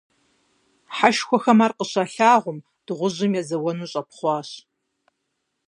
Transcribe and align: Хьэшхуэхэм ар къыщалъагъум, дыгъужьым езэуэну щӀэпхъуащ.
Хьэшхуэхэм 0.95 1.59
ар 1.65 1.73
къыщалъагъум, 1.77 2.59
дыгъужьым 2.85 3.33
езэуэну 3.41 3.89
щӀэпхъуащ. 3.91 4.49